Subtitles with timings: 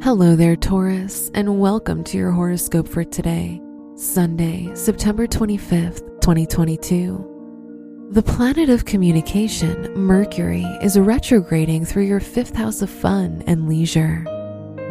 [0.00, 3.60] Hello there, Taurus, and welcome to your horoscope for today,
[3.96, 8.08] Sunday, September 25th, 2022.
[8.12, 14.22] The planet of communication, Mercury, is retrograding through your fifth house of fun and leisure.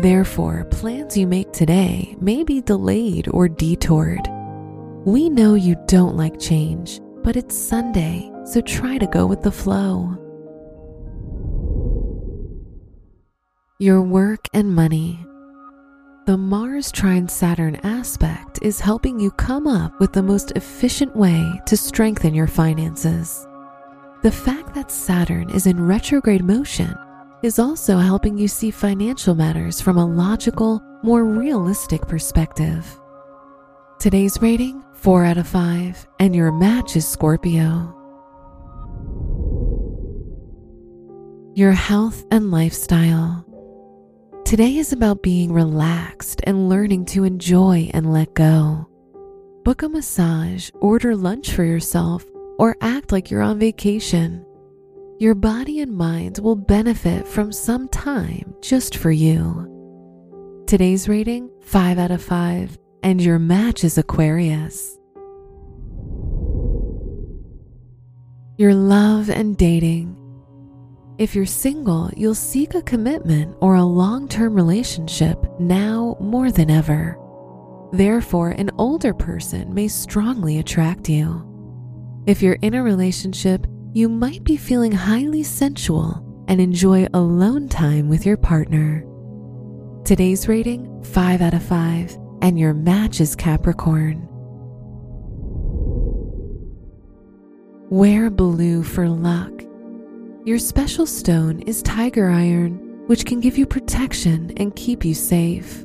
[0.00, 4.26] Therefore, plans you make today may be delayed or detoured.
[5.04, 9.52] We know you don't like change, but it's Sunday, so try to go with the
[9.52, 10.18] flow.
[13.78, 15.22] Your work and money.
[16.24, 21.60] The Mars trine Saturn aspect is helping you come up with the most efficient way
[21.66, 23.46] to strengthen your finances.
[24.22, 26.94] The fact that Saturn is in retrograde motion
[27.42, 32.98] is also helping you see financial matters from a logical, more realistic perspective.
[33.98, 37.92] Today's rating 4 out of 5, and your match is Scorpio.
[41.54, 43.46] Your health and lifestyle.
[44.46, 48.88] Today is about being relaxed and learning to enjoy and let go.
[49.64, 52.24] Book a massage, order lunch for yourself,
[52.56, 54.46] or act like you're on vacation.
[55.18, 60.64] Your body and mind will benefit from some time just for you.
[60.68, 64.96] Today's rating 5 out of 5, and your match is Aquarius.
[68.58, 70.25] Your love and dating.
[71.18, 76.70] If you're single, you'll seek a commitment or a long term relationship now more than
[76.70, 77.18] ever.
[77.92, 81.42] Therefore, an older person may strongly attract you.
[82.26, 88.10] If you're in a relationship, you might be feeling highly sensual and enjoy alone time
[88.10, 89.02] with your partner.
[90.04, 94.28] Today's rating 5 out of 5, and your match is Capricorn.
[97.88, 99.62] Wear blue for luck.
[100.46, 105.84] Your special stone is tiger iron, which can give you protection and keep you safe.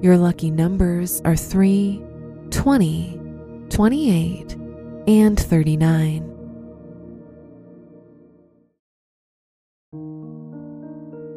[0.00, 2.02] Your lucky numbers are 3,
[2.48, 3.20] 20,
[3.68, 4.56] 28,
[5.06, 6.30] and 39.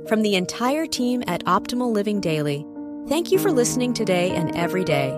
[0.08, 2.66] From the entire team at Optimal Living Daily,
[3.10, 5.10] thank you for listening today and every day.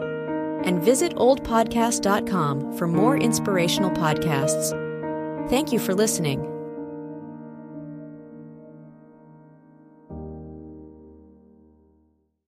[0.64, 4.72] And visit oldpodcast.com for more inspirational podcasts.
[5.48, 6.59] Thank you for listening.